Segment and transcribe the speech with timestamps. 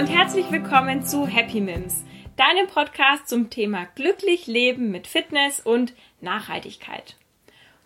[0.00, 5.92] und herzlich willkommen zu Happy Mims, deinem Podcast zum Thema glücklich leben mit Fitness und
[6.22, 7.16] Nachhaltigkeit.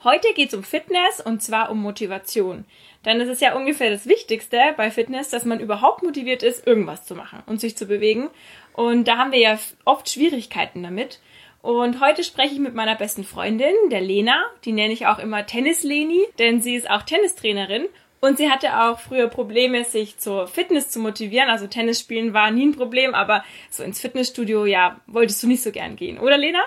[0.04, 2.66] Heute geht es um Fitness und zwar um Motivation.
[3.04, 7.04] Denn es ist ja ungefähr das Wichtigste bei Fitness, dass man überhaupt motiviert ist, irgendwas
[7.04, 8.31] zu machen und sich zu bewegen.
[8.75, 11.18] Und da haben wir ja oft Schwierigkeiten damit.
[11.62, 14.40] Und heute spreche ich mit meiner besten Freundin, der Lena.
[14.64, 17.86] Die nenne ich auch immer Tennis-Leni, denn sie ist auch Tennistrainerin.
[18.25, 21.51] Und sie hatte auch früher Probleme, sich zur Fitness zu motivieren.
[21.51, 25.63] Also Tennis spielen war nie ein Problem, aber so ins Fitnessstudio, ja, wolltest du nicht
[25.63, 26.63] so gern gehen, oder Lena?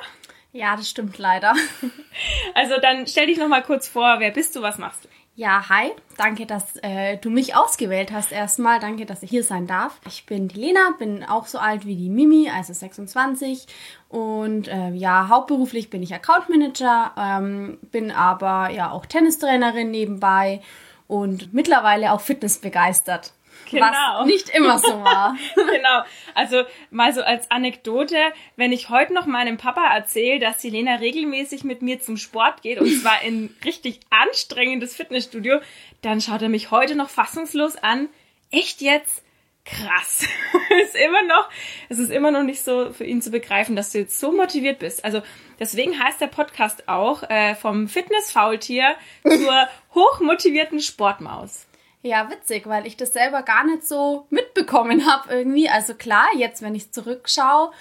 [0.54, 1.56] Ja, das stimmt leider.
[2.54, 5.10] Also dann stell dich noch mal kurz vor, wer bist du, was machst du?
[5.36, 5.92] Ja, hi.
[6.18, 8.80] Danke, dass äh, du mich ausgewählt hast erstmal.
[8.80, 10.00] Danke, dass ich hier sein darf.
[10.08, 13.68] Ich bin die Lena, bin auch so alt wie die Mimi, also 26.
[14.10, 20.62] Und äh, ja, hauptberuflich bin ich Account Manager, ähm, bin aber ja auch Tennistrainerin nebenbei
[21.08, 23.34] und mittlerweile auch fitnessbegeistert.
[23.70, 23.86] Genau.
[23.86, 25.36] Was nicht immer so war.
[25.56, 26.04] genau.
[26.36, 28.16] Also mal so als Anekdote,
[28.56, 32.62] wenn ich heute noch meinem Papa erzähle, dass die Lena regelmäßig mit mir zum Sport
[32.62, 35.60] geht und zwar in richtig anstrengendes Fitnessstudio,
[36.02, 38.10] dann schaut er mich heute noch fassungslos an.
[38.52, 39.24] Echt jetzt?
[39.70, 40.26] Krass.
[40.82, 41.50] ist immer noch,
[41.90, 44.80] es ist immer noch nicht so für ihn zu begreifen, dass du jetzt so motiviert
[44.80, 45.04] bist.
[45.04, 45.22] Also
[45.60, 51.68] deswegen heißt der Podcast auch äh, vom Fitness-Faultier zur hochmotivierten Sportmaus.
[52.02, 55.68] Ja, witzig, weil ich das selber gar nicht so mitbekommen habe irgendwie.
[55.68, 57.72] Also klar, jetzt, wenn ich zurückschaue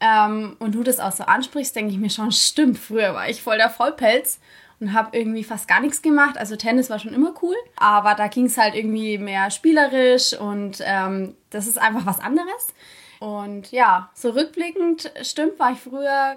[0.00, 3.42] ähm, und du das auch so ansprichst, denke ich mir schon, stimmt, früher war ich
[3.42, 4.40] voll der Vollpelz
[4.80, 6.38] und habe irgendwie fast gar nichts gemacht.
[6.38, 10.82] Also Tennis war schon immer cool, aber da ging es halt irgendwie mehr spielerisch und
[10.84, 12.68] ähm, das ist einfach was anderes.
[13.18, 16.36] Und ja, so rückblickend, stimmt, war ich früher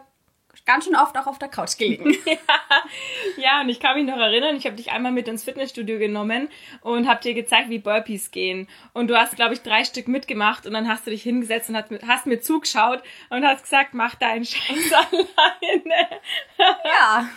[0.70, 2.16] ganz schön oft auch auf der Couch gelegen.
[2.26, 2.38] ja,
[3.38, 6.48] ja, und ich kann mich noch erinnern, ich habe dich einmal mit ins Fitnessstudio genommen
[6.82, 8.68] und habe dir gezeigt, wie Burpees gehen.
[8.94, 11.76] Und du hast, glaube ich, drei Stück mitgemacht und dann hast du dich hingesetzt und
[11.76, 16.08] hast, hast mir zugeschaut und hast gesagt, mach deinen Scheiß alleine.
[16.60, 17.28] ja.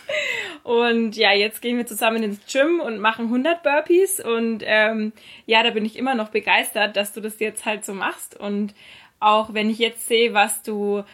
[0.62, 5.15] Und ja, jetzt gehen wir zusammen ins Gym und machen 100 Burpees und ähm,
[5.47, 8.75] ja, da bin ich immer noch begeistert, dass du das jetzt halt so machst und
[9.21, 11.04] auch wenn ich jetzt sehe, was du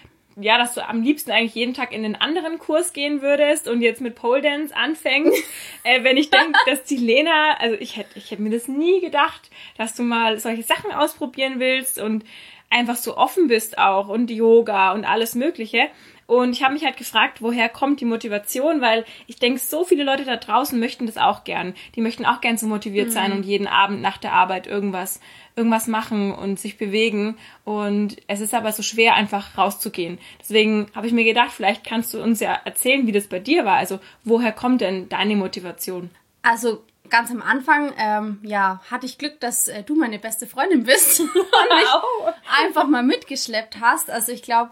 [0.40, 3.82] ja, dass du am liebsten eigentlich jeden Tag in einen anderen Kurs gehen würdest und
[3.82, 5.42] jetzt mit Pole Dance anfängst.
[5.84, 9.00] äh, wenn ich denke, dass die Lena, also ich hätte ich hätte mir das nie
[9.00, 12.24] gedacht, dass du mal solche Sachen ausprobieren willst und
[12.70, 15.88] einfach so offen bist auch und Yoga und alles Mögliche.
[16.26, 20.04] Und ich habe mich halt gefragt, woher kommt die Motivation, weil ich denke, so viele
[20.04, 21.72] Leute da draußen möchten das auch gern.
[21.94, 23.12] Die möchten auch gern so motiviert mhm.
[23.12, 25.20] sein und jeden Abend nach der Arbeit irgendwas,
[25.58, 27.36] irgendwas machen und sich bewegen.
[27.64, 30.18] Und es ist aber so schwer, einfach rauszugehen.
[30.40, 33.64] Deswegen habe ich mir gedacht, vielleicht kannst du uns ja erzählen, wie das bei dir
[33.64, 33.76] war.
[33.76, 36.10] Also woher kommt denn deine Motivation?
[36.42, 40.84] Also ganz am Anfang, ähm, ja, hatte ich Glück, dass äh, du meine beste Freundin
[40.84, 44.10] bist und mich einfach mal mitgeschleppt hast.
[44.10, 44.70] Also ich glaube,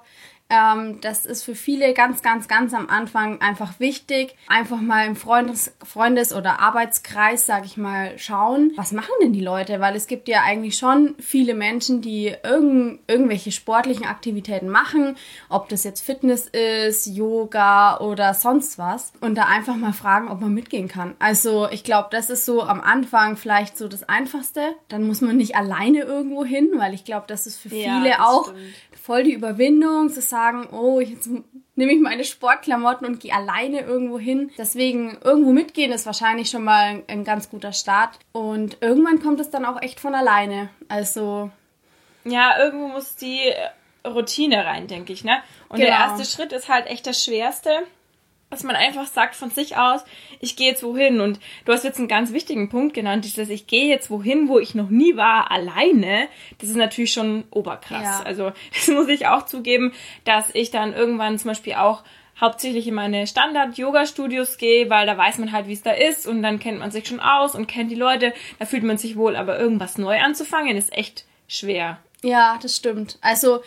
[0.48, 4.36] ähm, das ist für viele ganz, ganz, ganz am Anfang einfach wichtig.
[4.46, 9.40] Einfach mal im Freundes-, Freundes oder Arbeitskreis, sag ich mal, schauen, was machen denn die
[9.40, 9.80] Leute?
[9.80, 15.16] Weil es gibt ja eigentlich schon viele Menschen, die irgend, irgendwelche sportlichen Aktivitäten machen,
[15.48, 19.12] ob das jetzt Fitness ist, Yoga oder sonst was.
[19.20, 21.16] Und da einfach mal fragen, ob man mitgehen kann.
[21.18, 24.74] Also ich glaube, das ist so am Anfang vielleicht so das Einfachste.
[24.88, 28.20] Dann muss man nicht alleine irgendwo hin, weil ich glaube, das ist für viele ja,
[28.20, 28.60] auch stimmt.
[29.06, 31.30] Voll die Überwindung zu sagen, oh, jetzt
[31.76, 34.50] nehme ich meine Sportklamotten und gehe alleine irgendwo hin.
[34.58, 38.18] Deswegen irgendwo mitgehen ist wahrscheinlich schon mal ein, ein ganz guter Start.
[38.32, 40.70] Und irgendwann kommt es dann auch echt von alleine.
[40.88, 41.52] Also.
[42.24, 43.52] Ja, irgendwo muss die
[44.04, 45.40] Routine rein, denke ich, ne?
[45.68, 45.90] Und genau.
[45.90, 47.70] der erste Schritt ist halt echt das Schwerste
[48.50, 50.04] dass man einfach sagt von sich aus,
[50.40, 51.20] ich gehe jetzt wohin.
[51.20, 54.58] Und du hast jetzt einen ganz wichtigen Punkt genannt, dieses ich gehe jetzt wohin, wo
[54.58, 56.28] ich noch nie war, alleine.
[56.58, 58.02] Das ist natürlich schon oberkrass.
[58.02, 58.22] Ja.
[58.24, 59.92] Also das muss ich auch zugeben,
[60.24, 62.02] dass ich dann irgendwann zum Beispiel auch
[62.40, 66.42] hauptsächlich in meine Standard-Yoga-Studios gehe, weil da weiß man halt, wie es da ist und
[66.42, 69.36] dann kennt man sich schon aus und kennt die Leute, da fühlt man sich wohl,
[69.36, 71.98] aber irgendwas neu anzufangen ist echt schwer.
[72.22, 73.18] Ja, das stimmt.
[73.22, 73.62] Also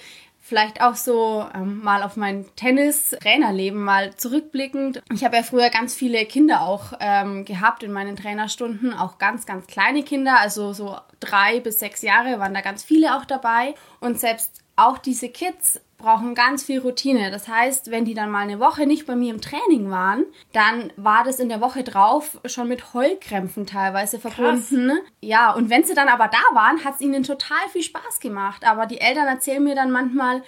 [0.49, 5.01] vielleicht auch so ähm, mal auf mein Tennis-Trainerleben mal zurückblickend.
[5.13, 9.45] Ich habe ja früher ganz viele Kinder auch ähm, gehabt in meinen Trainerstunden, auch ganz,
[9.45, 13.75] ganz kleine Kinder, also so drei bis sechs Jahre waren da ganz viele auch dabei.
[13.99, 17.29] Und selbst auch diese Kids brauchen ganz viel Routine.
[17.29, 20.91] Das heißt, wenn die dann mal eine Woche nicht bei mir im Training waren, dann
[20.95, 24.87] war das in der Woche drauf schon mit Heulkrämpfen teilweise verbunden.
[24.87, 25.11] Krass.
[25.21, 28.65] Ja, und wenn sie dann aber da waren, hat es ihnen total viel Spaß gemacht.
[28.65, 30.41] Aber die Eltern erzählen mir dann manchmal,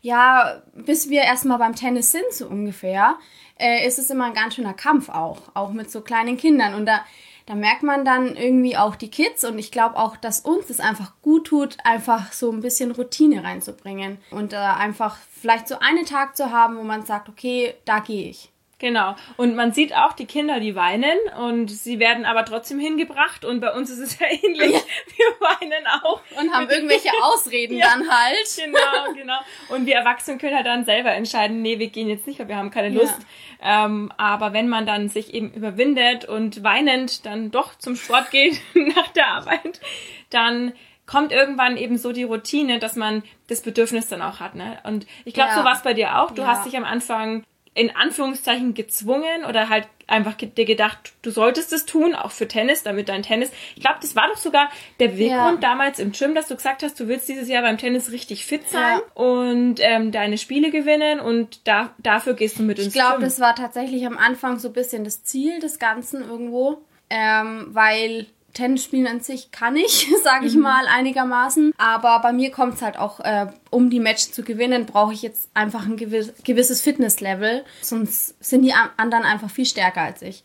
[0.00, 3.16] ja, bis wir erstmal beim Tennis sind, so ungefähr,
[3.58, 6.74] äh, ist es immer ein ganz schöner Kampf auch, auch mit so kleinen Kindern.
[6.74, 7.04] Und da
[7.46, 10.80] da merkt man dann irgendwie auch die Kids und ich glaube auch, dass uns das
[10.80, 16.06] einfach gut tut, einfach so ein bisschen Routine reinzubringen und äh, einfach vielleicht so einen
[16.06, 18.50] Tag zu haben, wo man sagt, okay, da gehe ich.
[18.84, 19.16] Genau.
[19.38, 23.60] Und man sieht auch die Kinder, die weinen und sie werden aber trotzdem hingebracht und
[23.60, 24.72] bei uns ist es ja ähnlich.
[24.72, 24.80] Ja.
[25.16, 26.20] Wir weinen auch.
[26.38, 28.34] Und haben irgendwelche Ausreden ja, dann halt.
[28.56, 29.38] Genau, genau.
[29.70, 32.56] Und wir Erwachsenen können halt dann selber entscheiden, nee, wir gehen jetzt nicht, weil wir
[32.56, 33.16] haben keine Lust.
[33.62, 33.86] Ja.
[33.86, 38.60] Ähm, aber wenn man dann sich eben überwindet und weinend dann doch zum Sport geht
[38.74, 39.80] nach der Arbeit,
[40.28, 40.74] dann
[41.06, 44.54] kommt irgendwann eben so die Routine, dass man das Bedürfnis dann auch hat.
[44.54, 44.78] Ne?
[44.84, 45.56] Und ich glaube, ja.
[45.56, 46.32] so war es bei dir auch.
[46.32, 46.48] Du ja.
[46.48, 47.44] hast dich am Anfang
[47.74, 52.82] in Anführungszeichen gezwungen oder halt einfach dir gedacht, du solltest es tun, auch für Tennis,
[52.82, 53.50] damit dein Tennis.
[53.74, 55.68] Ich glaube, das war doch sogar der Weggrund ja.
[55.68, 58.68] damals im Gym, dass du gesagt hast, du willst dieses Jahr beim Tennis richtig fit
[58.68, 59.22] sein ja.
[59.22, 63.02] und ähm, deine Spiele gewinnen und da, dafür gehst du mit ins ich Gym.
[63.02, 66.82] Ich glaube, das war tatsächlich am Anfang so ein bisschen das Ziel des Ganzen irgendwo,
[67.10, 70.62] ähm, weil Tennis spielen an sich kann ich, sage ich mhm.
[70.62, 71.74] mal, einigermaßen.
[71.76, 75.22] Aber bei mir kommt es halt auch, äh, um die Match zu gewinnen, brauche ich
[75.22, 77.64] jetzt einfach ein gewiss, gewisses Fitnesslevel.
[77.82, 80.44] Sonst sind die anderen einfach viel stärker als ich.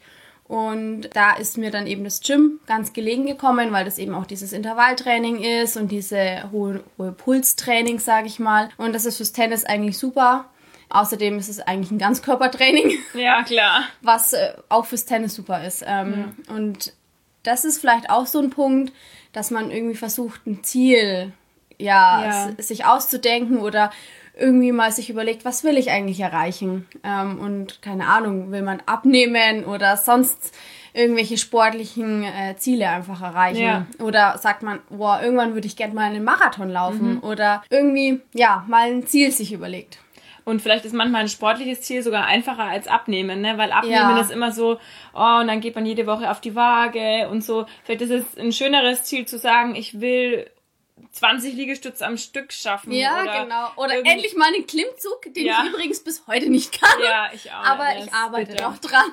[0.50, 4.26] Und da ist mir dann eben das Gym ganz gelegen gekommen, weil das eben auch
[4.26, 8.70] dieses Intervalltraining ist und diese hohe, hohe Pulstraining, sage ich mal.
[8.78, 10.50] Und das ist fürs Tennis eigentlich super.
[10.90, 12.98] Außerdem ist es eigentlich ein Ganzkörpertraining.
[13.14, 13.84] Ja, klar.
[14.02, 15.84] Was äh, auch fürs Tennis super ist.
[15.86, 16.56] Ähm, ja.
[16.56, 16.94] Und
[17.50, 18.94] das ist vielleicht auch so ein Punkt,
[19.34, 21.34] dass man irgendwie versucht, ein Ziel
[21.80, 22.63] ja, ja.
[22.63, 23.92] sich auszudenken oder
[24.38, 26.88] irgendwie mal sich überlegt, was will ich eigentlich erreichen?
[27.04, 30.56] Ähm, und keine Ahnung, will man abnehmen oder sonst
[30.94, 33.62] irgendwelche sportlichen äh, Ziele einfach erreichen?
[33.62, 33.88] Ja.
[34.00, 37.24] Oder sagt man, boah, irgendwann würde ich gerne mal einen Marathon laufen mhm.
[37.24, 39.98] oder irgendwie, ja, mal ein Ziel sich überlegt.
[40.50, 43.57] Und vielleicht ist manchmal ein sportliches Ziel sogar einfacher als Abnehmen, ne?
[43.57, 44.19] Weil Abnehmen ja.
[44.19, 44.80] ist immer so,
[45.13, 47.66] oh, und dann geht man jede Woche auf die Waage und so.
[47.84, 50.50] Vielleicht ist es ein schöneres Ziel zu sagen, ich will
[51.12, 52.92] 20 Liegestütze am Stück schaffen.
[52.92, 53.72] Ja, oder genau.
[53.75, 55.63] Oder endlich mal einen Klimmzug, den ja.
[55.63, 57.00] ich übrigens bis heute nicht kann.
[57.04, 57.63] Ja, ich auch.
[57.63, 58.63] Aber ich arbeite bitte.
[58.63, 59.12] noch dran.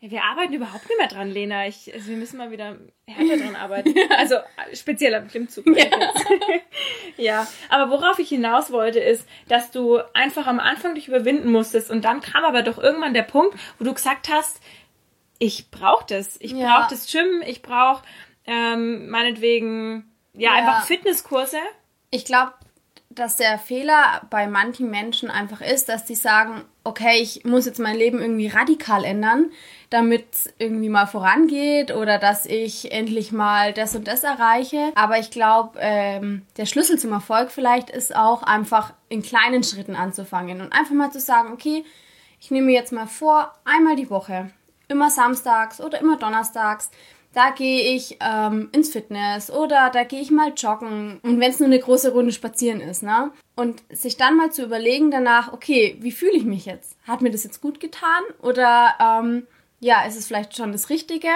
[0.00, 1.66] Ja, wir arbeiten überhaupt nicht mehr dran, Lena.
[1.66, 2.76] Ich, also wir müssen mal wieder
[3.06, 3.94] härter dran arbeiten.
[4.16, 4.36] Also
[4.72, 5.66] speziell am Klimmzug.
[5.76, 5.86] Ja.
[7.16, 11.90] ja, aber worauf ich hinaus wollte, ist, dass du einfach am Anfang dich überwinden musstest
[11.90, 14.60] und dann kam aber doch irgendwann der Punkt, wo du gesagt hast,
[15.38, 16.36] ich brauche das.
[16.40, 16.78] Ich ja.
[16.78, 18.02] brauche das Gym, ich brauche
[18.46, 20.56] ähm, meinetwegen ja, ja.
[20.56, 21.58] einfach Fitnesskurse.
[22.10, 22.54] Ich glaube,
[23.10, 27.80] dass der Fehler bei manchen Menschen einfach ist, dass sie sagen, okay, ich muss jetzt
[27.80, 29.50] mein Leben irgendwie radikal ändern,
[29.90, 34.92] damit es irgendwie mal vorangeht oder dass ich endlich mal das und das erreiche.
[34.94, 39.96] Aber ich glaube, ähm, der Schlüssel zum Erfolg vielleicht ist auch einfach in kleinen Schritten
[39.96, 41.84] anzufangen und einfach mal zu sagen, okay,
[42.40, 44.50] ich nehme mir jetzt mal vor, einmal die Woche,
[44.86, 46.90] immer samstags oder immer donnerstags,
[47.38, 51.20] da gehe ich ähm, ins Fitness oder da gehe ich mal joggen.
[51.22, 53.30] Und wenn es nur eine große Runde spazieren ist, ne?
[53.54, 56.96] Und sich dann mal zu überlegen danach, okay, wie fühle ich mich jetzt?
[57.06, 58.24] Hat mir das jetzt gut getan?
[58.42, 59.46] Oder ähm,
[59.78, 61.28] ja, ist es vielleicht schon das Richtige?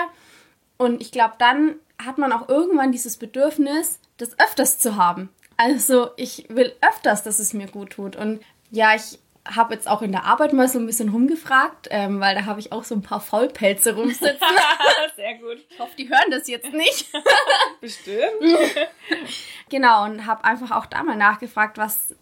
[0.76, 5.28] Und ich glaube, dann hat man auch irgendwann dieses Bedürfnis, das öfters zu haben.
[5.56, 8.16] Also ich will öfters, dass es mir gut tut.
[8.16, 8.40] Und
[8.72, 12.34] ja, ich habe jetzt auch in der Arbeit mal so ein bisschen rumgefragt, ähm, weil
[12.34, 14.38] da habe ich auch so ein paar Faulpelze rumsitzen.
[15.16, 15.58] Sehr gut.
[15.68, 17.10] Ich hoffe, die hören das jetzt nicht.
[17.80, 18.22] Bestimmt.
[19.68, 22.14] genau, und habe einfach auch da mal nachgefragt, was,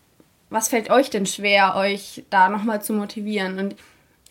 [0.49, 3.59] was fällt euch denn schwer, euch da nochmal zu motivieren?
[3.59, 3.77] Und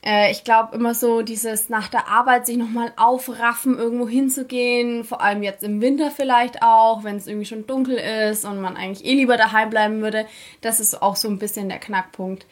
[0.04, 5.22] äh, ich glaube immer so dieses nach der Arbeit sich nochmal aufraffen, irgendwo hinzugehen, vor
[5.22, 9.06] allem jetzt im Winter vielleicht auch, wenn es irgendwie schon dunkel ist und man eigentlich
[9.06, 10.26] eh lieber daheim bleiben würde,
[10.62, 12.48] das ist auch so ein bisschen der Knackpunkt.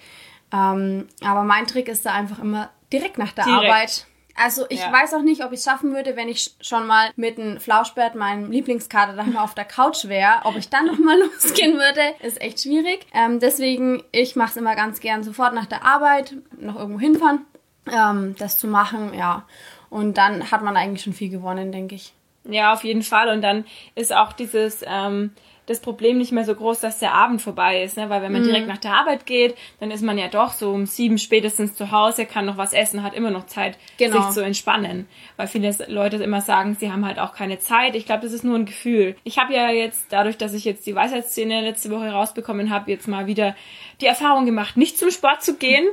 [0.54, 3.66] Ähm, aber mein Trick ist da einfach immer direkt nach der direkt.
[3.66, 4.08] Arbeit.
[4.40, 4.94] Also ich ja.
[4.94, 8.14] weiß auch nicht, ob ich es schaffen würde, wenn ich schon mal mit einem Flauschbert,
[8.14, 10.42] meinem Lieblingskater, da mal auf der Couch wäre.
[10.44, 13.08] Ob ich dann nochmal losgehen würde, ist echt schwierig.
[13.14, 17.46] Ähm, deswegen, ich mache es immer ganz gern sofort nach der Arbeit, noch irgendwo hinfahren,
[17.92, 19.44] ähm, das zu machen, ja.
[19.90, 22.14] Und dann hat man eigentlich schon viel gewonnen, denke ich.
[22.50, 23.30] Ja, auf jeden Fall.
[23.30, 24.84] Und dann ist auch dieses...
[24.88, 25.32] Ähm
[25.68, 28.10] das Problem nicht mehr so groß, dass der Abend vorbei ist, ne?
[28.10, 28.48] weil wenn man mhm.
[28.48, 31.92] direkt nach der Arbeit geht, dann ist man ja doch so um sieben spätestens zu
[31.92, 34.22] Hause, kann noch was essen, hat immer noch Zeit, genau.
[34.22, 37.96] sich zu entspannen, weil viele Leute immer sagen, sie haben halt auch keine Zeit.
[37.96, 39.18] Ich glaube, das ist nur ein Gefühl.
[39.26, 43.10] Ich habe ja jetzt, dadurch, dass ich jetzt die Weisheitsszene letzte Woche rausbekommen habe, jetzt
[43.10, 43.54] mal wieder
[44.00, 45.86] die Erfahrung gemacht, nicht zum Sport zu gehen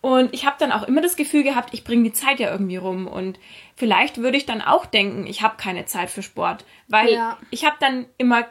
[0.00, 2.76] und ich habe dann auch immer das Gefühl gehabt, ich bringe die Zeit ja irgendwie
[2.76, 3.38] rum und
[3.78, 7.38] vielleicht würde ich dann auch denken, ich habe keine Zeit für Sport, weil ja.
[7.50, 8.46] ich habe dann immer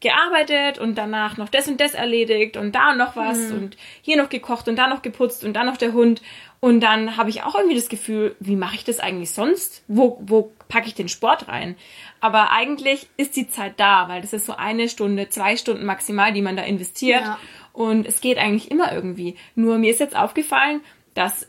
[0.00, 3.56] gearbeitet und danach noch das und das erledigt und da noch was mhm.
[3.56, 6.22] und hier noch gekocht und da noch geputzt und da noch der Hund.
[6.60, 9.84] Und dann habe ich auch irgendwie das Gefühl, wie mache ich das eigentlich sonst?
[9.88, 11.76] Wo, wo packe ich den Sport rein?
[12.20, 16.32] Aber eigentlich ist die Zeit da, weil das ist so eine Stunde, zwei Stunden maximal,
[16.32, 17.22] die man da investiert.
[17.22, 17.38] Ja.
[17.72, 19.36] Und es geht eigentlich immer irgendwie.
[19.54, 20.80] Nur mir ist jetzt aufgefallen,
[21.14, 21.46] dass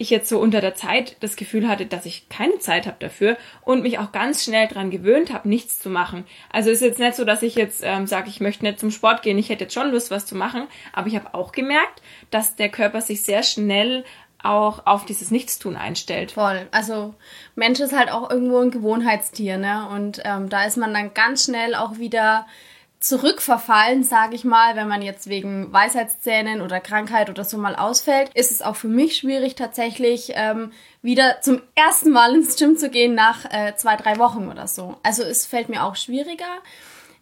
[0.00, 3.36] ich jetzt so unter der Zeit das Gefühl hatte, dass ich keine Zeit habe dafür
[3.60, 6.24] und mich auch ganz schnell dran gewöhnt habe, nichts zu machen.
[6.50, 9.20] Also ist jetzt nicht so, dass ich jetzt ähm, sage, ich möchte nicht zum Sport
[9.20, 12.56] gehen, ich hätte jetzt schon Lust, was zu machen, aber ich habe auch gemerkt, dass
[12.56, 14.04] der Körper sich sehr schnell
[14.42, 16.32] auch auf dieses Nichtstun einstellt.
[16.32, 16.66] Voll.
[16.70, 17.14] Also
[17.54, 19.86] Mensch ist halt auch irgendwo ein Gewohnheitstier, ne?
[19.90, 22.46] Und ähm, da ist man dann ganz schnell auch wieder
[23.00, 28.30] zurückverfallen, sage ich mal, wenn man jetzt wegen Weisheitszähnen oder Krankheit oder so mal ausfällt,
[28.34, 32.90] ist es auch für mich schwierig tatsächlich ähm, wieder zum ersten Mal ins Gym zu
[32.90, 34.98] gehen nach äh, zwei, drei Wochen oder so.
[35.02, 36.44] Also es fällt mir auch schwieriger.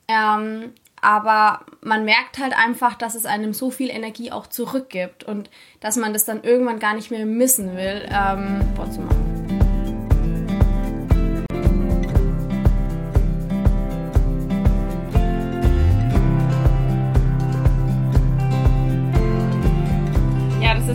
[0.08, 5.48] Ähm, aber man merkt halt einfach, dass es einem so viel Energie auch zurückgibt und
[5.78, 8.94] dass man das dann irgendwann gar nicht mehr missen will, ähm, Sport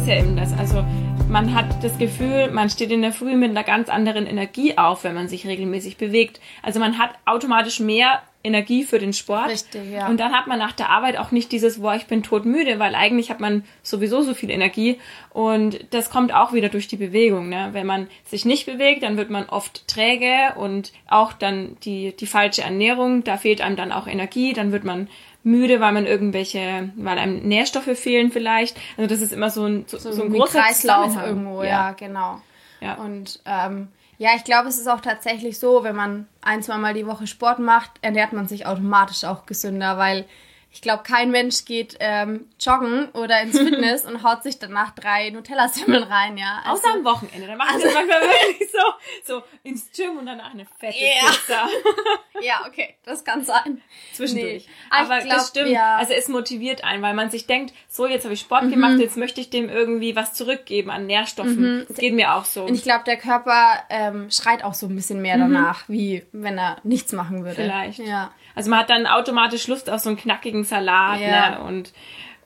[0.04, 0.52] ist ja eben das.
[0.60, 0.84] Also
[1.30, 5.06] man hat das Gefühl, man steht in der Früh mit einer ganz anderen Energie auf,
[5.06, 6.42] wenn man sich regelmäßig bewegt.
[6.62, 9.48] Also man hat automatisch mehr Energie für den Sport.
[9.48, 10.10] Richtig, ja.
[10.10, 12.96] Und dann hat man nach der Arbeit auch nicht dieses, boah, ich bin todmüde, weil
[12.96, 15.00] eigentlich hat man sowieso so viel Energie.
[15.30, 17.48] Und das kommt auch wieder durch die Bewegung.
[17.48, 17.70] Ne?
[17.72, 22.28] Wenn man sich nicht bewegt, dann wird man oft träge und auch dann die, die
[22.28, 25.08] falsche Ernährung, da fehlt einem dann auch Energie, dann wird man
[25.44, 28.78] müde, weil man irgendwelche, weil einem Nährstoffe fehlen vielleicht.
[28.98, 31.92] Also das ist immer so ein, so, so, so ein großer Kreislauf irgendwo, ja, ja
[31.92, 32.42] genau.
[32.80, 32.96] Ja.
[32.96, 36.94] Und ähm, ja, ich glaube, es ist auch tatsächlich so, wenn man ein, zwei Mal
[36.94, 40.26] die Woche Sport macht, ernährt man sich automatisch auch gesünder, weil
[40.74, 45.30] ich glaube, kein Mensch geht ähm, joggen oder ins Fitness und haut sich danach drei
[45.30, 46.64] Nutella-Semmeln rein, ja.
[46.66, 47.46] Also, Außer am Wochenende.
[47.46, 51.30] Da macht also, das manchmal wirklich so, so ins Gym und danach eine fette yeah.
[51.30, 51.70] Pizza.
[52.42, 53.82] ja, okay, das kann sein.
[54.14, 54.66] Zwischendurch.
[54.66, 54.74] Nee.
[54.90, 55.70] Aber glaub, das stimmt.
[55.70, 55.98] Ja.
[55.98, 58.72] Also es motiviert einen, weil man sich denkt, so, jetzt habe ich Sport mhm.
[58.72, 61.78] gemacht, jetzt möchte ich dem irgendwie was zurückgeben an Nährstoffen.
[61.82, 61.86] Mhm.
[61.88, 62.64] Das geht mir auch so.
[62.64, 65.54] Und ich glaube, der Körper ähm, schreit auch so ein bisschen mehr mhm.
[65.54, 67.62] danach, wie wenn er nichts machen würde.
[67.62, 68.00] Vielleicht.
[68.00, 68.32] Ja.
[68.56, 71.52] Also man hat dann automatisch Lust auf so einen knackigen Salat ja.
[71.52, 71.64] ne?
[71.64, 71.94] und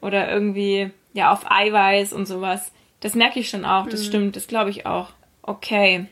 [0.02, 2.72] oder irgendwie ja auf Eiweiß und sowas.
[3.00, 4.06] Das merke ich schon auch, das mhm.
[4.06, 5.10] stimmt, das glaube ich auch.
[5.42, 6.08] Okay.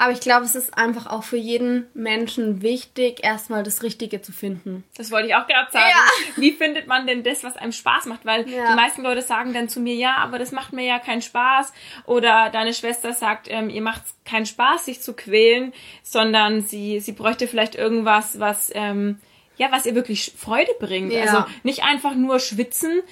[0.00, 4.30] Aber ich glaube, es ist einfach auch für jeden Menschen wichtig, erstmal das Richtige zu
[4.30, 4.84] finden.
[4.96, 5.86] Das wollte ich auch gerade sagen.
[5.90, 6.40] Ja.
[6.40, 8.24] Wie findet man denn das, was einem Spaß macht?
[8.24, 8.70] Weil ja.
[8.70, 11.72] die meisten Leute sagen dann zu mir, ja, aber das macht mir ja keinen Spaß.
[12.06, 15.72] Oder deine Schwester sagt, ähm, ihr macht keinen Spaß, sich zu quälen,
[16.04, 19.18] sondern sie, sie bräuchte vielleicht irgendwas, was, ähm,
[19.58, 21.12] ja, was ihr wirklich Freude bringt.
[21.12, 21.22] Ja.
[21.22, 23.02] Also nicht einfach nur schwitzen,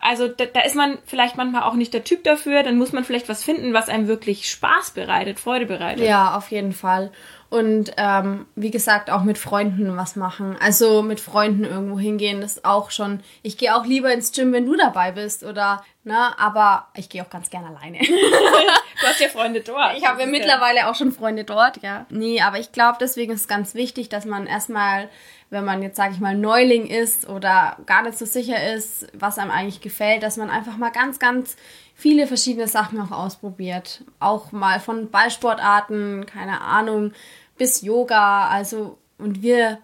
[0.00, 3.04] also da, da ist man vielleicht manchmal auch nicht der Typ dafür, dann muss man
[3.04, 6.06] vielleicht was finden, was einem wirklich Spaß bereitet, Freude bereitet.
[6.06, 7.12] Ja, auf jeden Fall.
[7.50, 10.56] Und ähm, wie gesagt, auch mit Freunden was machen.
[10.60, 13.20] Also mit Freunden irgendwo hingehen, das ist auch schon.
[13.42, 17.24] Ich gehe auch lieber ins Gym, wenn du dabei bist, oder, ne, aber ich gehe
[17.24, 17.98] auch ganz gerne alleine.
[17.98, 19.98] du hast ja Freunde dort.
[19.98, 22.06] Ich habe ja mittlerweile auch schon Freunde dort, ja.
[22.08, 25.08] Nee, aber ich glaube, deswegen ist es ganz wichtig, dass man erstmal
[25.50, 29.36] wenn man jetzt, sage ich mal, Neuling ist oder gar nicht so sicher ist, was
[29.36, 31.56] einem eigentlich gefällt, dass man einfach mal ganz, ganz
[31.94, 34.04] viele verschiedene Sachen auch ausprobiert.
[34.20, 37.12] Auch mal von Ballsportarten, keine Ahnung,
[37.60, 38.48] bis Yoga.
[38.48, 39.78] Also, und wir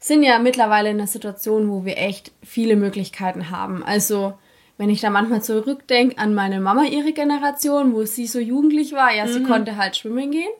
[0.00, 3.84] sind ja mittlerweile in einer Situation, wo wir echt viele Möglichkeiten haben.
[3.84, 4.34] Also,
[4.76, 9.14] wenn ich da manchmal zurückdenke an meine Mama, ihre Generation, wo sie so jugendlich war,
[9.14, 9.32] ja, mhm.
[9.32, 10.50] sie konnte halt schwimmen gehen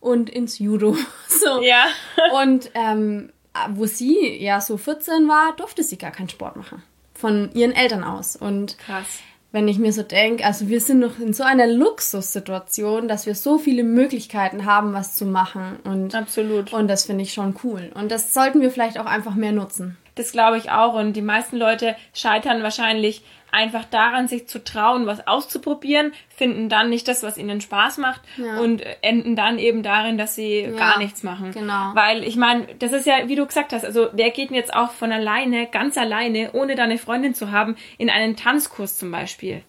[0.00, 0.96] und ins Judo.
[1.28, 1.60] So.
[1.60, 1.84] Ja.
[2.42, 3.30] und ähm,
[3.70, 6.82] wo sie ja so 14 war, durfte sie gar keinen Sport machen.
[7.12, 8.36] Von ihren Eltern aus.
[8.36, 9.20] Und Krass.
[9.56, 13.34] Wenn ich mir so denke, also wir sind noch in so einer Luxussituation, dass wir
[13.34, 15.78] so viele Möglichkeiten haben, was zu machen.
[15.82, 16.74] Und, Absolut.
[16.74, 17.90] Und das finde ich schon cool.
[17.94, 19.96] Und das sollten wir vielleicht auch einfach mehr nutzen.
[20.14, 20.92] Das glaube ich auch.
[20.92, 23.22] Und die meisten Leute scheitern wahrscheinlich
[23.52, 28.20] einfach daran, sich zu trauen, was auszuprobieren, finden dann nicht das, was ihnen Spaß macht
[28.36, 28.60] ja.
[28.60, 31.52] und enden dann eben darin, dass sie ja, gar nichts machen.
[31.52, 31.92] Genau.
[31.94, 34.74] Weil ich meine, das ist ja, wie du gesagt hast, also wer geht denn jetzt
[34.74, 39.10] auch von alleine, ganz alleine, ohne da eine Freundin zu haben, in einen Tanzkurs zum
[39.10, 39.62] Beispiel?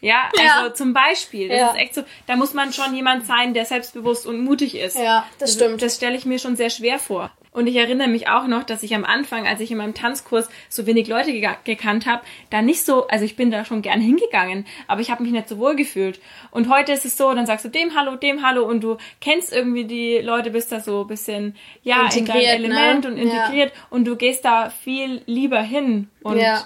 [0.00, 0.74] Ja, also ja.
[0.74, 1.48] zum Beispiel.
[1.48, 1.70] Das ja.
[1.70, 4.96] ist echt so, da muss man schon jemand sein, der selbstbewusst und mutig ist.
[4.96, 5.82] Ja, das, das stimmt.
[5.82, 7.30] Das stelle ich mir schon sehr schwer vor.
[7.52, 10.48] Und ich erinnere mich auch noch, dass ich am Anfang, als ich in meinem Tanzkurs
[10.68, 14.00] so wenig Leute ge gekannt habe, da nicht so, also ich bin da schon gern
[14.00, 16.20] hingegangen, aber ich habe mich nicht so wohl gefühlt.
[16.52, 19.52] Und heute ist es so, dann sagst du dem Hallo, dem Hallo und du kennst
[19.52, 23.10] irgendwie die Leute, bist da so ein bisschen, ja, integriert, in dein Element ne?
[23.10, 23.80] und integriert ja.
[23.90, 26.64] und du gehst da viel lieber hin und ja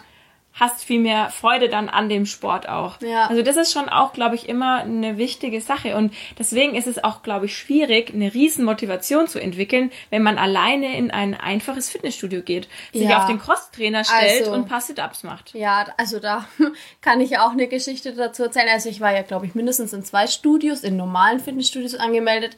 [0.54, 3.00] hast viel mehr Freude dann an dem Sport auch.
[3.00, 3.26] Ja.
[3.26, 5.96] Also das ist schon auch, glaube ich, immer eine wichtige Sache.
[5.96, 10.38] Und deswegen ist es auch, glaube ich, schwierig, eine riesen Motivation zu entwickeln, wenn man
[10.38, 13.18] alleine in ein einfaches Fitnessstudio geht, sich ja.
[13.18, 15.54] auf den Crosstrainer stellt also, und ein paar Sit-Ups macht.
[15.54, 16.46] Ja, also da
[17.00, 18.68] kann ich auch eine Geschichte dazu erzählen.
[18.72, 22.56] Also ich war ja, glaube ich, mindestens in zwei Studios, in normalen Fitnessstudios angemeldet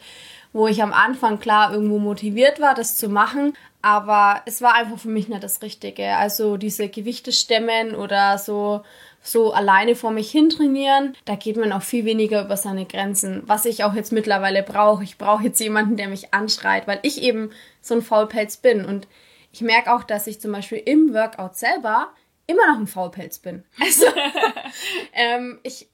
[0.56, 3.52] wo ich am Anfang klar irgendwo motiviert war, das zu machen.
[3.82, 6.16] Aber es war einfach für mich nicht das Richtige.
[6.16, 8.80] Also diese Gewichte stemmen oder so,
[9.20, 13.42] so alleine vor mich hin trainieren, da geht man auch viel weniger über seine Grenzen.
[13.44, 15.04] Was ich auch jetzt mittlerweile brauche.
[15.04, 17.50] Ich brauche jetzt jemanden, der mich anschreit, weil ich eben
[17.82, 18.86] so ein Faulpelz bin.
[18.86, 19.08] Und
[19.52, 22.14] ich merke auch, dass ich zum Beispiel im Workout selber
[22.46, 23.62] immer noch ein Faulpelz bin.
[23.78, 24.06] Also
[25.12, 25.90] ähm, ich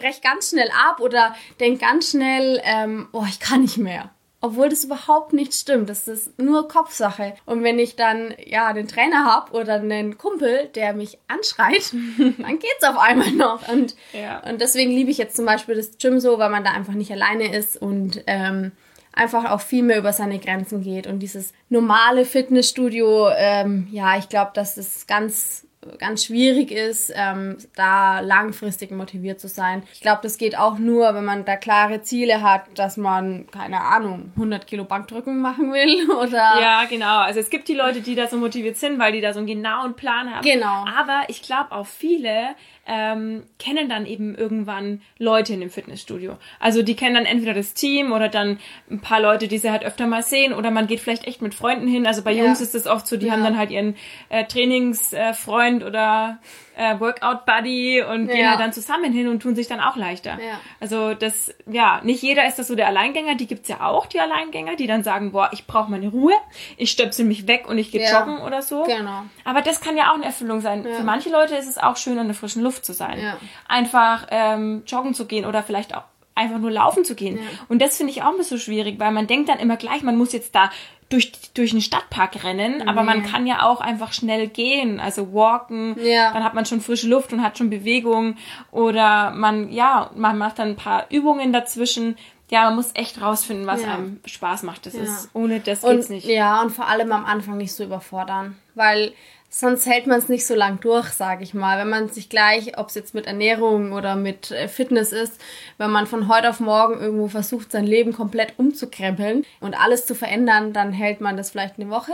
[0.00, 4.10] brech ganz schnell ab oder denk ganz schnell, ähm, oh, ich kann nicht mehr.
[4.42, 5.90] Obwohl das überhaupt nicht stimmt.
[5.90, 7.34] Das ist nur Kopfsache.
[7.44, 11.92] Und wenn ich dann ja den Trainer hab oder einen Kumpel, der mich anschreit,
[12.38, 13.68] dann geht's auf einmal noch.
[13.68, 14.40] Und, ja.
[14.48, 17.12] und deswegen liebe ich jetzt zum Beispiel das Gym so, weil man da einfach nicht
[17.12, 18.72] alleine ist und ähm,
[19.12, 21.06] einfach auch viel mehr über seine Grenzen geht.
[21.06, 25.66] Und dieses normale Fitnessstudio, ähm, ja, ich glaube, dass das ganz
[25.98, 29.82] ganz schwierig ist, ähm, da langfristig motiviert zu sein.
[29.94, 33.80] Ich glaube, das geht auch nur, wenn man da klare Ziele hat, dass man, keine
[33.80, 36.60] Ahnung, 100 Kilo Bankdrücken machen will oder...
[36.60, 37.20] Ja, genau.
[37.20, 39.46] Also es gibt die Leute, die da so motiviert sind, weil die da so einen
[39.46, 40.42] genauen Plan haben.
[40.42, 40.84] Genau.
[40.98, 42.54] Aber ich glaube auch viele
[42.86, 46.38] ähm, kennen dann eben irgendwann Leute in dem Fitnessstudio.
[46.58, 48.58] Also die kennen dann entweder das Team oder dann
[48.90, 51.54] ein paar Leute, die sie halt öfter mal sehen oder man geht vielleicht echt mit
[51.54, 52.06] Freunden hin.
[52.06, 53.32] Also bei Jungs ist es oft so, die ja.
[53.32, 53.96] haben dann halt ihren
[54.28, 56.38] äh, Trainingsfreund äh, oder
[56.80, 58.34] äh, Workout Buddy und ja.
[58.34, 60.38] gehen halt dann zusammen hin und tun sich dann auch leichter.
[60.40, 60.58] Ja.
[60.80, 64.18] Also das, ja, nicht jeder ist das so der Alleingänger, die gibt's ja auch, die
[64.18, 66.32] Alleingänger, die dann sagen, boah, ich brauche meine Ruhe,
[66.78, 68.20] ich stöpsel mich weg und ich gehe ja.
[68.20, 68.84] joggen oder so.
[68.84, 69.24] Genau.
[69.44, 70.82] Aber das kann ja auch eine Erfüllung sein.
[70.84, 73.34] Für manche Leute ist es auch schön, an der frischen Luft zu sein.
[73.68, 77.38] Einfach ähm, joggen zu gehen oder vielleicht auch einfach nur laufen zu gehen.
[77.68, 80.16] Und das finde ich auch ein bisschen schwierig, weil man denkt dann immer gleich, man
[80.16, 80.70] muss jetzt da
[81.10, 85.96] durch, durch den Stadtpark rennen, aber man kann ja auch einfach schnell gehen, also walken,
[86.00, 86.32] ja.
[86.32, 88.36] dann hat man schon frische Luft und hat schon Bewegung
[88.70, 92.16] oder man, ja, man macht dann ein paar Übungen dazwischen.
[92.48, 93.94] Ja, man muss echt rausfinden, was ja.
[93.94, 94.86] einem Spaß macht.
[94.86, 95.02] Das ja.
[95.02, 96.26] ist, ohne das geht's und, nicht.
[96.26, 99.12] Ja, und vor allem am Anfang nicht so überfordern, weil
[99.50, 101.78] sonst hält man es nicht so lang durch, sage ich mal.
[101.78, 105.40] Wenn man sich gleich, ob es jetzt mit Ernährung oder mit äh, Fitness ist,
[105.76, 110.14] wenn man von heute auf morgen irgendwo versucht, sein Leben komplett umzukrempeln und alles zu
[110.14, 112.12] verändern, dann hält man das vielleicht eine Woche,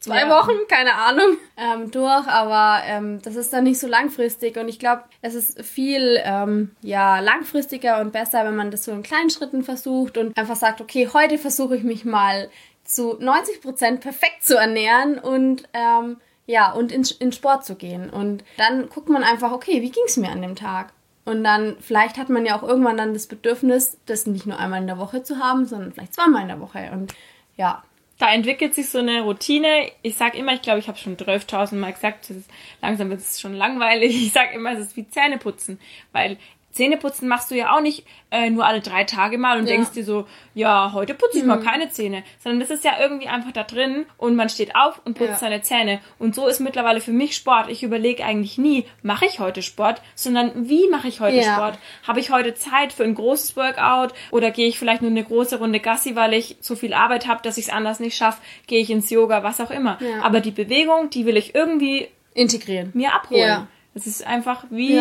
[0.00, 0.28] zwei ja.
[0.28, 2.26] Wochen, keine Ahnung, ähm, durch.
[2.26, 6.76] Aber ähm, das ist dann nicht so langfristig und ich glaube, es ist viel ähm,
[6.82, 10.82] ja langfristiger und besser, wenn man das so in kleinen Schritten versucht und einfach sagt,
[10.82, 12.50] okay, heute versuche ich mich mal
[12.84, 16.18] zu 90 Prozent perfekt zu ernähren und ähm,
[16.50, 18.10] ja, und in, in Sport zu gehen.
[18.10, 20.92] Und dann guckt man einfach, okay, wie ging es mir an dem Tag?
[21.24, 24.80] Und dann, vielleicht hat man ja auch irgendwann dann das Bedürfnis, das nicht nur einmal
[24.80, 26.90] in der Woche zu haben, sondern vielleicht zweimal in der Woche.
[26.92, 27.14] Und
[27.56, 27.84] ja.
[28.18, 29.92] Da entwickelt sich so eine Routine.
[30.02, 32.50] Ich sag immer, ich glaube, ich habe schon 12.000 Mal gesagt, ist,
[32.82, 34.14] langsam wird es schon langweilig.
[34.26, 35.78] Ich sag immer, es ist wie Zähneputzen.
[36.12, 36.36] Weil
[36.72, 39.74] Zähneputzen machst du ja auch nicht äh, nur alle drei Tage mal und ja.
[39.74, 41.48] denkst dir so, ja, heute putze ich mhm.
[41.48, 45.00] mal keine Zähne, sondern das ist ja irgendwie einfach da drin und man steht auf
[45.04, 45.36] und putzt ja.
[45.36, 46.00] seine Zähne.
[46.18, 47.68] Und so ist mittlerweile für mich Sport.
[47.70, 51.54] Ich überlege eigentlich nie, mache ich heute Sport, sondern wie mache ich heute ja.
[51.54, 51.78] Sport?
[52.06, 55.58] Habe ich heute Zeit für ein großes Workout oder gehe ich vielleicht nur eine große
[55.58, 58.80] Runde Gassi, weil ich so viel Arbeit habe, dass ich es anders nicht schaffe, gehe
[58.80, 59.98] ich ins Yoga, was auch immer.
[60.22, 63.66] Aber die Bewegung, die will ich irgendwie integrieren, mir abholen.
[63.92, 65.00] Es ist einfach wie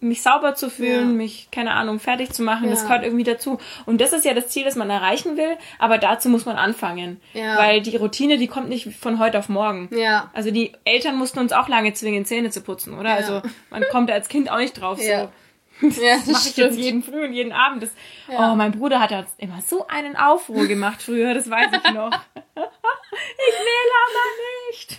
[0.00, 1.16] mich sauber zu fühlen, ja.
[1.16, 2.70] mich, keine Ahnung, fertig zu machen, ja.
[2.70, 3.58] das gehört irgendwie dazu.
[3.86, 7.20] Und das ist ja das Ziel, das man erreichen will, aber dazu muss man anfangen.
[7.32, 7.58] Ja.
[7.58, 9.88] Weil die Routine, die kommt nicht von heute auf morgen.
[9.92, 10.30] Ja.
[10.34, 13.14] Also die Eltern mussten uns auch lange zwingen, Zähne zu putzen, oder?
[13.14, 15.22] Also man kommt als Kind auch nicht drauf, ja.
[15.80, 15.88] so.
[16.02, 17.82] Ja, das mache ich jetzt jeden Früh und jeden Abend.
[17.82, 17.90] Das,
[18.30, 18.52] ja.
[18.52, 22.10] Oh, mein Bruder hat da immer so einen Aufruhr gemacht früher, das weiß ich noch.
[22.54, 24.98] ich will aber nicht.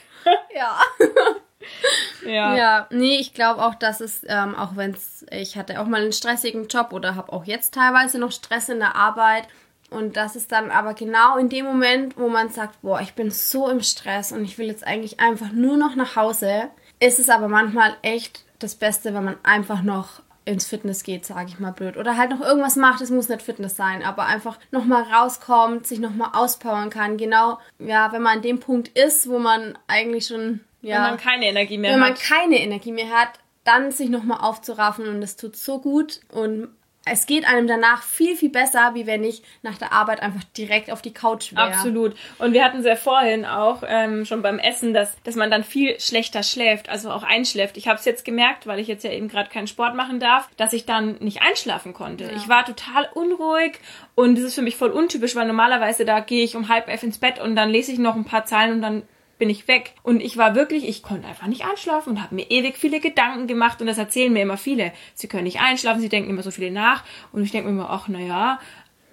[0.56, 0.80] Ja.
[2.26, 2.58] Ja.
[2.58, 6.02] Ja, nee, ich glaube auch, dass es, ähm, auch wenn es, ich hatte auch mal
[6.02, 9.48] einen stressigen Job oder habe auch jetzt teilweise noch Stress in der Arbeit.
[9.90, 13.32] Und das ist dann aber genau in dem Moment, wo man sagt, boah, ich bin
[13.32, 17.30] so im Stress und ich will jetzt eigentlich einfach nur noch nach Hause, ist es
[17.30, 21.74] aber manchmal echt das Beste, wenn man einfach noch ins Fitness geht, sage ich mal
[21.74, 21.98] blöd.
[21.98, 26.00] Oder halt noch irgendwas macht, es muss nicht Fitness sein, aber einfach nochmal rauskommt, sich
[26.00, 27.18] nochmal auspowern kann.
[27.18, 30.96] Genau, ja, wenn man an dem Punkt ist, wo man eigentlich schon, ja.
[31.04, 32.08] Wenn man keine Energie mehr wenn hat.
[32.08, 33.30] Wenn man keine Energie mehr hat,
[33.64, 36.70] dann sich nochmal aufzuraffen und es tut so gut und
[37.10, 40.92] es geht einem danach viel, viel besser, wie wenn ich nach der Arbeit einfach direkt
[40.92, 41.68] auf die Couch wäre.
[41.68, 42.16] Absolut.
[42.40, 45.64] Und wir hatten es ja vorhin auch ähm, schon beim Essen, dass, dass man dann
[45.64, 47.78] viel schlechter schläft, also auch einschläft.
[47.78, 50.50] Ich habe es jetzt gemerkt, weil ich jetzt ja eben gerade keinen Sport machen darf,
[50.58, 52.26] dass ich dann nicht einschlafen konnte.
[52.26, 52.32] Ja.
[52.36, 53.80] Ich war total unruhig
[54.16, 57.04] und das ist für mich voll untypisch, weil normalerweise da gehe ich um halb elf
[57.04, 59.04] ins Bett und dann lese ich noch ein paar Zeilen und dann
[59.38, 59.94] bin ich weg.
[60.04, 63.48] Und ich war wirklich, ich konnte einfach nicht einschlafen und habe mir ewig viele Gedanken
[63.48, 64.92] gemacht und das erzählen mir immer viele.
[65.14, 67.90] Sie können nicht einschlafen, sie denken immer so viele nach und ich denke mir immer,
[67.90, 68.60] ach naja,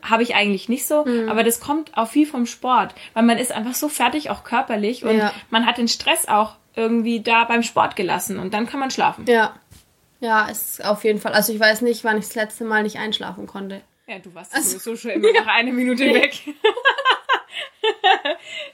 [0.03, 1.29] habe ich eigentlich nicht so, mhm.
[1.29, 5.05] aber das kommt auch viel vom Sport, weil man ist einfach so fertig, auch körperlich
[5.05, 5.33] und ja.
[5.51, 9.25] man hat den Stress auch irgendwie da beim Sport gelassen und dann kann man schlafen.
[9.27, 9.55] Ja.
[10.21, 11.33] Ja, ist auf jeden Fall.
[11.33, 13.83] Also ich weiß nicht, wann ich das letzte Mal nicht einschlafen konnte.
[14.07, 16.35] Ja, du warst also, so schon immer nach einer Minute weg.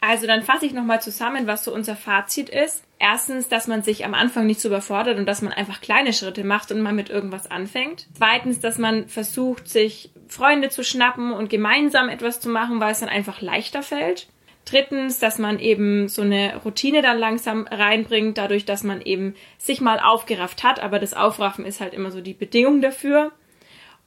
[0.00, 2.84] Also dann fasse ich nochmal zusammen, was so unser Fazit ist.
[2.98, 6.44] Erstens, dass man sich am Anfang nicht so überfordert und dass man einfach kleine Schritte
[6.44, 8.06] macht und mal mit irgendwas anfängt.
[8.16, 13.00] Zweitens, dass man versucht, sich Freunde zu schnappen und gemeinsam etwas zu machen, weil es
[13.00, 14.28] dann einfach leichter fällt.
[14.64, 19.80] Drittens, dass man eben so eine Routine dann langsam reinbringt, dadurch, dass man eben sich
[19.80, 23.32] mal aufgerafft hat, aber das Aufraffen ist halt immer so die Bedingung dafür.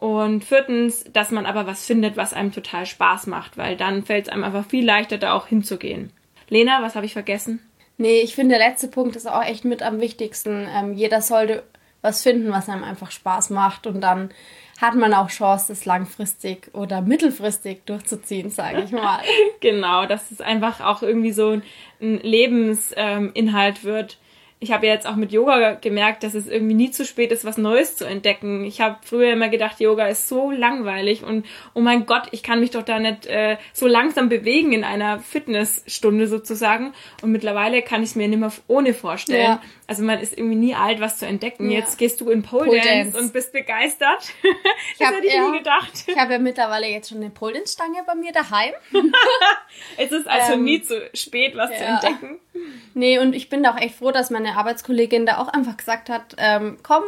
[0.03, 4.25] Und viertens, dass man aber was findet, was einem total Spaß macht, weil dann fällt
[4.25, 6.11] es einem einfach viel leichter, da auch hinzugehen.
[6.49, 7.61] Lena, was habe ich vergessen?
[7.97, 10.67] Nee, ich finde, der letzte Punkt ist auch echt mit am wichtigsten.
[10.69, 11.63] Ähm, jeder sollte
[12.01, 14.31] was finden, was einem einfach Spaß macht und dann
[14.81, 19.21] hat man auch Chance, das langfristig oder mittelfristig durchzuziehen, sage ich mal.
[19.61, 21.63] genau, dass es einfach auch irgendwie so ein
[22.01, 24.17] Lebensinhalt ähm, wird,
[24.63, 27.57] ich habe jetzt auch mit Yoga gemerkt, dass es irgendwie nie zu spät ist, was
[27.57, 28.63] Neues zu entdecken.
[28.63, 32.61] Ich habe früher immer gedacht, Yoga ist so langweilig und oh mein Gott, ich kann
[32.61, 36.93] mich doch da nicht äh, so langsam bewegen in einer Fitnessstunde sozusagen.
[37.21, 39.43] Und mittlerweile kann ich es mir nicht mehr ohne vorstellen.
[39.43, 39.61] Ja.
[39.93, 41.69] Also man ist irgendwie nie alt, was zu entdecken.
[41.69, 41.77] Ja.
[41.77, 44.23] Jetzt gehst du in Pole, Pole Dance, Dance, und bist begeistert.
[44.97, 45.91] das hab, hätte ich ja, nie gedacht.
[46.07, 48.73] Ich habe ja mittlerweile jetzt schon eine Pole Dance Stange bei mir daheim.
[49.97, 52.39] es ist also ähm, nie zu spät, was zu entdecken.
[52.95, 56.09] Nee, und ich bin da auch echt froh, dass meine Arbeitskollegin da auch einfach gesagt
[56.09, 57.03] hat, ähm, komm,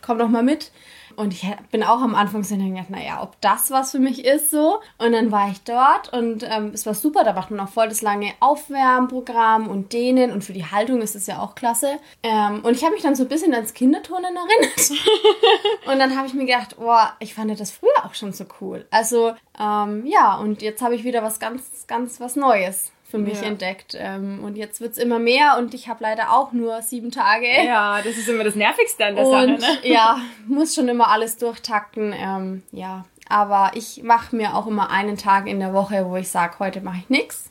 [0.00, 0.72] komm doch mal mit.
[1.16, 4.50] Und ich bin auch am Anfang so gedacht, naja, ob das was für mich ist
[4.50, 4.80] so.
[4.98, 7.24] Und dann war ich dort und ähm, es war super.
[7.24, 10.32] Da macht man auch voll das lange Aufwärmprogramm und Dehnen.
[10.32, 11.98] Und für die Haltung ist es ja auch klasse.
[12.22, 14.90] Ähm, und ich habe mich dann so ein bisschen ans Kinderturnen erinnert.
[15.86, 18.86] und dann habe ich mir gedacht, boah, ich fand das früher auch schon so cool.
[18.90, 23.40] Also, ähm, ja, und jetzt habe ich wieder was ganz, ganz was Neues für mich
[23.40, 23.48] ja.
[23.48, 23.96] entdeckt.
[23.98, 27.46] Ähm, und jetzt wird es immer mehr und ich habe leider auch nur sieben Tage.
[27.64, 29.72] Ja, das ist immer das Nervigste an der und, Sache.
[29.72, 29.78] Ne?
[29.82, 32.14] Ja, muss schon immer alles durchtakten.
[32.16, 36.28] Ähm, ja, aber ich mache mir auch immer einen Tag in der Woche, wo ich
[36.28, 37.50] sage, heute mache ich nichts,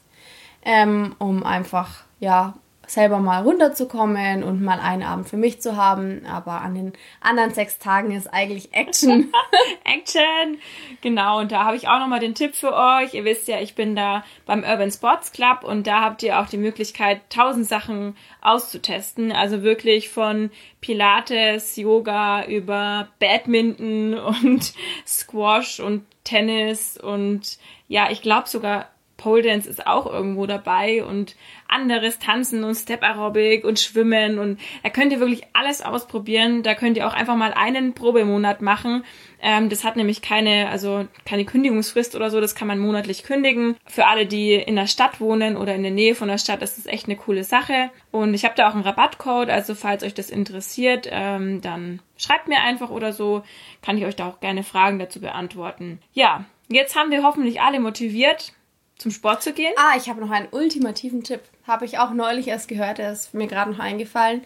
[0.63, 2.53] ähm, um einfach ja
[2.89, 6.25] selber mal runterzukommen und mal einen Abend für mich zu haben.
[6.25, 9.31] Aber an den anderen sechs Tagen ist eigentlich Action.
[9.83, 10.57] Action!
[11.01, 13.13] Genau, und da habe ich auch nochmal den Tipp für euch.
[13.13, 16.47] Ihr wisst ja, ich bin da beim Urban Sports Club und da habt ihr auch
[16.47, 19.31] die Möglichkeit, tausend Sachen auszutesten.
[19.31, 20.49] Also wirklich von
[20.81, 24.73] Pilates, Yoga über Badminton und
[25.05, 31.35] Squash und Tennis und ja, ich glaube sogar Pole Dance ist auch irgendwo dabei und
[31.69, 36.63] anderes Tanzen und Step Aerobic und Schwimmen und da könnt ihr wirklich alles ausprobieren.
[36.63, 39.03] Da könnt ihr auch einfach mal einen Probemonat machen.
[39.41, 42.41] Ähm, das hat nämlich keine, also keine Kündigungsfrist oder so.
[42.41, 43.77] Das kann man monatlich kündigen.
[43.85, 46.77] Für alle, die in der Stadt wohnen oder in der Nähe von der Stadt, ist
[46.77, 47.89] das echt eine coole Sache.
[48.11, 49.49] Und ich habe da auch einen Rabattcode.
[49.49, 53.43] Also falls euch das interessiert, ähm, dann schreibt mir einfach oder so.
[53.81, 55.99] Kann ich euch da auch gerne Fragen dazu beantworten.
[56.13, 58.53] Ja, jetzt haben wir hoffentlich alle motiviert
[58.99, 59.73] zum Sport zu gehen?
[59.77, 61.41] Ah, ich habe noch einen ultimativen Tipp.
[61.65, 64.41] Habe ich auch neulich erst gehört, der ist mir gerade noch eingefallen.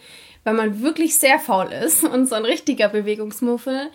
[0.46, 3.90] Wenn man wirklich sehr faul ist und so ein richtiger Bewegungsmuffel,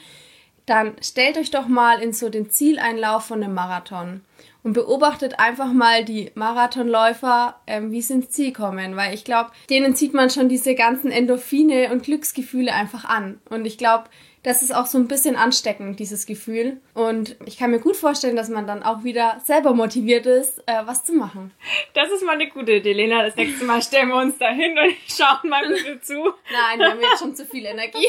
[0.66, 4.20] dann stellt euch doch mal in so den Zieleinlauf von einem Marathon
[4.62, 9.50] und beobachtet einfach mal die Marathonläufer, ähm, wie sie ins Ziel kommen, weil ich glaube,
[9.70, 13.40] denen zieht man schon diese ganzen Endorphine und Glücksgefühle einfach an.
[13.48, 14.04] Und ich glaube,
[14.42, 16.80] das ist auch so ein bisschen ansteckend, dieses Gefühl.
[16.94, 20.82] Und ich kann mir gut vorstellen, dass man dann auch wieder selber motiviert ist, äh,
[20.84, 21.52] was zu machen.
[21.94, 23.22] Das ist mal eine gute Idee, Lena.
[23.22, 26.14] Das nächste Mal stellen wir uns da hin und schauen mal bitte zu.
[26.14, 28.06] Nein, wir haben jetzt schon zu viel Energie.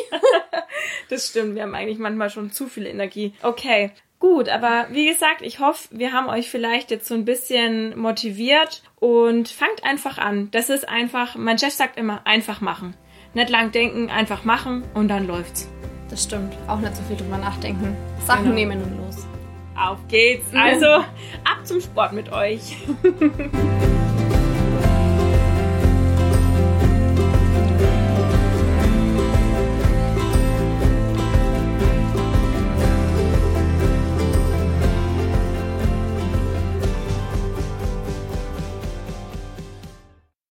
[1.10, 3.34] das stimmt, wir haben eigentlich manchmal schon zu viel Energie.
[3.42, 3.92] Okay.
[4.20, 8.84] Gut, aber wie gesagt, ich hoffe, wir haben euch vielleicht jetzt so ein bisschen motiviert
[9.00, 10.50] und fangt einfach an.
[10.52, 12.96] Das ist einfach, mein Chef sagt immer, einfach machen.
[13.34, 15.70] Nicht lang denken, einfach machen und dann läuft's.
[16.10, 16.56] Das stimmt.
[16.68, 17.96] Auch nicht so viel drüber nachdenken.
[18.26, 18.56] Sachen genau.
[18.56, 19.28] nehmen und los.
[19.76, 20.48] Auf geht's.
[20.54, 22.78] Also ab zum Sport mit euch.